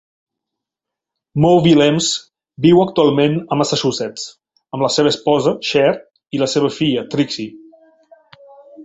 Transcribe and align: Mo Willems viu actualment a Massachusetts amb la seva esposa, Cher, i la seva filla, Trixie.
Mo 1.43 1.49
Willems 1.65 2.07
viu 2.65 2.81
actualment 2.85 3.35
a 3.39 3.57
Massachusetts 3.63 4.23
amb 4.77 4.87
la 4.87 4.89
seva 4.95 5.13
esposa, 5.17 5.53
Cher, 5.73 5.91
i 6.39 6.43
la 6.45 6.49
seva 6.55 6.73
filla, 6.79 7.05
Trixie. 7.13 8.43